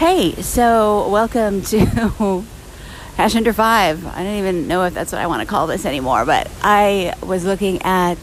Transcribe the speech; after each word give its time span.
Hey, 0.00 0.32
so 0.40 1.10
welcome 1.10 1.60
to 1.60 1.84
Hash 3.16 3.36
Under 3.36 3.52
Five. 3.52 4.06
I 4.06 4.22
don't 4.22 4.36
even 4.36 4.66
know 4.66 4.84
if 4.84 4.94
that's 4.94 5.12
what 5.12 5.20
I 5.20 5.26
want 5.26 5.42
to 5.42 5.46
call 5.46 5.66
this 5.66 5.84
anymore, 5.84 6.24
but 6.24 6.50
I 6.62 7.12
was 7.22 7.44
looking 7.44 7.82
at 7.82 8.16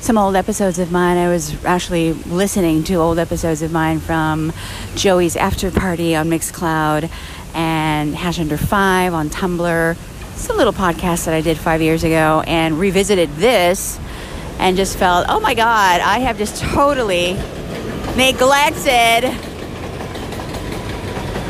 some 0.00 0.18
old 0.18 0.36
episodes 0.36 0.78
of 0.78 0.92
mine. 0.92 1.16
I 1.16 1.28
was 1.28 1.64
actually 1.64 2.12
listening 2.12 2.84
to 2.84 2.96
old 2.96 3.18
episodes 3.18 3.62
of 3.62 3.72
mine 3.72 4.00
from 4.00 4.52
Joey's 4.94 5.36
After 5.36 5.70
Party 5.70 6.14
on 6.14 6.28
Mixcloud 6.28 7.10
and 7.54 8.14
Hash 8.14 8.38
Under 8.38 8.58
Five 8.58 9.14
on 9.14 9.30
Tumblr. 9.30 9.96
It's 10.34 10.50
a 10.50 10.52
little 10.52 10.74
podcast 10.74 11.24
that 11.24 11.32
I 11.32 11.40
did 11.40 11.56
five 11.56 11.80
years 11.80 12.04
ago 12.04 12.44
and 12.46 12.78
revisited 12.78 13.30
this 13.36 13.98
and 14.58 14.76
just 14.76 14.98
felt, 14.98 15.24
oh 15.30 15.40
my 15.40 15.54
God, 15.54 16.02
I 16.02 16.18
have 16.18 16.36
just 16.36 16.60
totally 16.62 17.38
neglected 18.18 19.49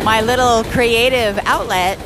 my 0.04 0.20
little 0.22 0.64
creative 0.72 1.38
outlet 1.44 1.98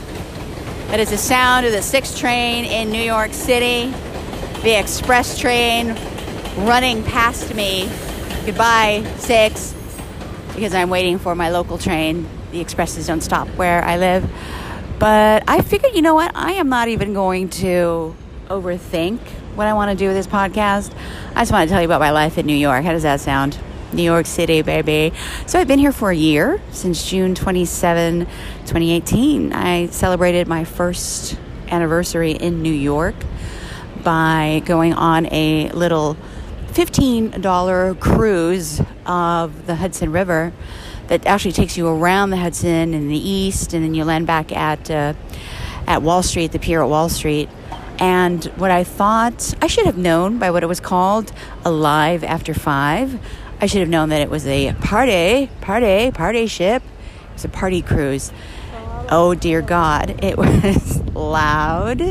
that 0.89 1.01
is 1.01 1.11
the 1.11 1.19
sound 1.19 1.67
of 1.67 1.73
the 1.73 1.83
6 1.83 2.19
train 2.19 2.65
in 2.65 2.91
New 2.91 3.03
York 3.03 3.33
City, 3.33 3.93
the 4.63 4.79
express 4.79 5.39
train 5.39 5.97
running 6.59 7.03
past 7.03 7.55
me. 7.55 7.89
Goodbye, 8.47 9.05
6, 9.19 9.75
because 10.55 10.75
I'm 10.75 10.91
waiting 10.91 11.19
for 11.19 11.35
my 11.35 11.51
local 11.51 11.79
train. 11.79 12.29
The 12.53 12.61
expresses 12.61 13.07
don't 13.07 13.23
stop 13.23 13.49
where 13.57 13.85
I 13.85 13.97
live. 13.97 14.31
But 14.99 15.45
I 15.49 15.61
figured, 15.63 15.95
you 15.95 16.03
know 16.03 16.15
what? 16.15 16.33
I 16.35 16.53
am 16.53 16.69
not 16.69 16.89
even 16.89 17.15
going 17.15 17.49
to 17.51 18.15
overthink 18.49 19.19
what 19.55 19.67
I 19.67 19.73
want 19.73 19.91
to 19.91 19.97
do 19.97 20.09
with 20.09 20.17
this 20.17 20.27
podcast. 20.27 20.93
I 21.35 21.41
just 21.41 21.53
want 21.53 21.69
to 21.69 21.73
tell 21.73 21.81
you 21.81 21.87
about 21.87 22.01
my 22.01 22.11
life 22.11 22.39
in 22.39 22.47
New 22.47 22.57
York. 22.57 22.85
How 22.85 22.93
does 22.93 23.03
that 23.03 23.21
sound? 23.21 23.59
New 23.95 24.03
York 24.03 24.27
City, 24.27 24.63
baby. 24.63 25.13
So 25.47 25.59
I've 25.59 25.69
been 25.69 25.79
here 25.79 25.93
for 25.93 26.11
a 26.11 26.17
year 26.17 26.61
since 26.73 27.09
June 27.09 27.35
27, 27.35 28.21
2018. 28.21 29.53
I 29.53 29.87
celebrated 29.87 30.49
my 30.49 30.65
first 30.65 31.39
anniversary 31.69 32.33
in 32.33 32.63
New 32.63 32.73
York 32.73 33.15
by 34.03 34.63
going 34.67 34.93
on 34.93 35.27
a 35.33 35.71
little 35.71 36.17
$15 36.69 38.01
cruise 38.01 38.81
of 39.07 39.67
the 39.67 39.77
Hudson 39.77 40.13
River 40.13 40.53
that 41.07 41.27
actually 41.27 41.53
takes 41.53 41.77
you 41.77 41.87
around 41.87 42.31
the 42.31 42.37
Hudson 42.37 42.95
in 42.95 43.09
the 43.09 43.17
east, 43.17 43.75
and 43.75 43.85
then 43.85 43.95
you 43.95 44.05
land 44.05 44.27
back 44.27 44.53
at 44.53 44.91
uh, 44.91 45.15
at 45.87 46.03
Wall 46.03 46.23
Street, 46.23 46.53
the 46.53 46.59
pier 46.59 46.83
at 46.83 46.89
Wall 46.89 47.09
Street. 47.09 47.49
And 47.99 48.45
what 48.57 48.71
I 48.71 48.83
thought 48.85 49.55
I 49.63 49.67
should 49.67 49.87
have 49.87 49.99
known 49.99 50.39
by 50.39 50.51
what 50.51 50.63
it 50.63 50.67
was 50.67 50.81
called, 50.81 51.33
Alive 51.65 52.25
After 52.25 52.55
Five. 52.55 53.21
I 53.65 53.67
should 53.67 53.81
have 53.81 53.89
known 53.89 54.11
that 54.11 54.21
it 54.21 54.29
was 54.29 54.47
a 54.47 54.75
party, 54.75 55.49
party, 55.63 56.11
party 56.11 56.47
ship. 56.49 56.83
It 56.83 57.33
was 57.33 57.47
a 57.47 57.49
party 57.49 57.81
cruise. 57.81 58.31
Oh 59.09 59.35
dear 59.35 59.63
God, 59.63 60.19
it 60.23 60.37
was 60.37 61.01
loud, 61.15 62.03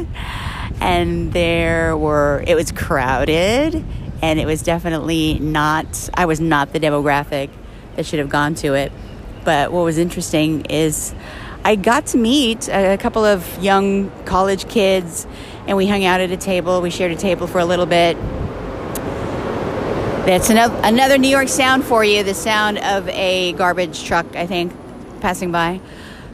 and 0.81 1.31
there 1.31 1.95
were. 1.95 2.43
It 2.47 2.55
was 2.55 2.71
crowded, 2.71 3.85
and 4.23 4.39
it 4.39 4.47
was 4.47 4.63
definitely 4.63 5.37
not. 5.37 6.09
I 6.15 6.25
was 6.25 6.41
not 6.41 6.73
the 6.73 6.79
demographic 6.79 7.51
that 7.97 8.07
should 8.07 8.17
have 8.17 8.29
gone 8.29 8.55
to 8.55 8.73
it. 8.73 8.91
But 9.45 9.71
what 9.71 9.83
was 9.83 9.99
interesting 9.99 10.65
is 10.71 11.13
I 11.63 11.75
got 11.75 12.07
to 12.07 12.17
meet 12.17 12.67
a 12.67 12.97
couple 12.97 13.25
of 13.25 13.63
young 13.63 14.09
college 14.25 14.67
kids, 14.67 15.27
and 15.67 15.77
we 15.77 15.85
hung 15.85 16.03
out 16.03 16.19
at 16.19 16.31
a 16.31 16.38
table. 16.38 16.81
We 16.81 16.89
shared 16.89 17.11
a 17.11 17.15
table 17.15 17.45
for 17.45 17.59
a 17.59 17.65
little 17.65 17.85
bit. 17.85 18.17
That's 20.25 20.50
another 20.50 21.17
New 21.17 21.28
York 21.28 21.50
sound 21.50 21.84
for 21.84 22.03
you 22.03 22.23
the 22.23 22.34
sound 22.34 22.78
of 22.78 23.09
a 23.09 23.51
garbage 23.53 24.06
truck, 24.06 24.25
I 24.38 24.47
think, 24.47 24.72
passing 25.19 25.51
by. 25.51 25.81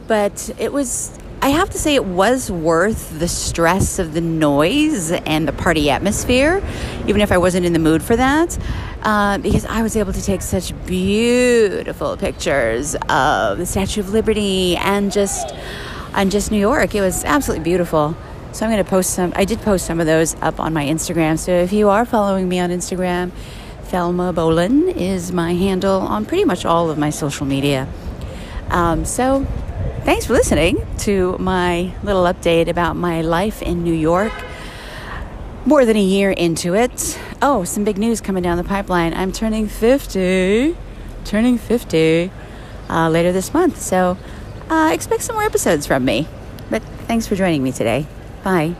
But 0.06 0.48
it 0.58 0.72
was, 0.72 1.18
I 1.42 1.48
have 1.48 1.70
to 1.70 1.78
say, 1.78 1.96
it 1.96 2.04
was 2.04 2.52
worth 2.52 3.18
the 3.18 3.26
stress 3.26 3.98
of 3.98 4.14
the 4.14 4.20
noise 4.20 5.10
and 5.10 5.48
the 5.48 5.52
party 5.52 5.90
atmosphere, 5.90 6.62
even 7.08 7.20
if 7.20 7.32
I 7.32 7.38
wasn't 7.38 7.66
in 7.66 7.72
the 7.72 7.80
mood 7.80 8.00
for 8.00 8.14
that 8.14 8.56
uh, 9.02 9.38
because 9.38 9.64
I 9.64 9.82
was 9.82 9.96
able 9.96 10.12
to 10.12 10.22
take 10.22 10.42
such 10.42 10.72
beautiful 10.86 12.16
pictures 12.16 12.94
of 13.08 13.58
the 13.58 13.66
Statue 13.66 14.00
of 14.00 14.10
Liberty 14.10 14.76
and 14.76 15.10
just 15.10 15.52
and 16.14 16.30
just 16.30 16.50
New 16.50 16.58
York. 16.58 16.94
It 16.94 17.00
was 17.00 17.24
absolutely 17.24 17.64
beautiful. 17.64 18.16
So 18.52 18.66
I'm 18.66 18.72
going 18.72 18.84
to 18.84 18.88
post 18.88 19.14
some. 19.14 19.32
I 19.36 19.44
did 19.44 19.60
post 19.60 19.86
some 19.86 20.00
of 20.00 20.06
those 20.06 20.34
up 20.36 20.58
on 20.58 20.72
my 20.72 20.84
Instagram. 20.84 21.38
So 21.38 21.52
if 21.52 21.72
you 21.72 21.88
are 21.88 22.04
following 22.04 22.48
me 22.48 22.58
on 22.58 22.70
Instagram, 22.70 23.30
Thelma 23.90 24.32
Bolin 24.32 24.94
is 24.94 25.32
my 25.32 25.54
handle 25.54 26.00
on 26.00 26.24
pretty 26.24 26.44
much 26.44 26.64
all 26.64 26.90
of 26.90 26.96
my 26.96 27.10
social 27.10 27.44
media. 27.44 27.88
Um, 28.68 29.04
so 29.04 29.44
thanks 30.04 30.26
for 30.26 30.32
listening 30.32 30.86
to 30.98 31.36
my 31.38 31.92
little 32.04 32.22
update 32.22 32.68
about 32.68 32.94
my 32.94 33.20
life 33.22 33.62
in 33.62 33.82
New 33.82 33.92
York 33.92 34.32
more 35.66 35.84
than 35.84 35.96
a 35.96 36.02
year 36.02 36.30
into 36.30 36.76
it. 36.76 37.18
Oh, 37.42 37.64
some 37.64 37.82
big 37.82 37.98
news 37.98 38.20
coming 38.20 38.44
down 38.44 38.58
the 38.58 38.64
pipeline. 38.64 39.12
I'm 39.12 39.32
turning 39.32 39.66
50, 39.66 40.76
turning 41.24 41.58
50 41.58 42.30
uh, 42.88 43.10
later 43.10 43.32
this 43.32 43.52
month. 43.52 43.80
So 43.80 44.16
uh, 44.70 44.90
expect 44.92 45.22
some 45.22 45.34
more 45.34 45.44
episodes 45.44 45.88
from 45.88 46.04
me. 46.04 46.28
But 46.70 46.82
thanks 47.08 47.26
for 47.26 47.34
joining 47.34 47.64
me 47.64 47.72
today. 47.72 48.06
Bye. 48.44 48.76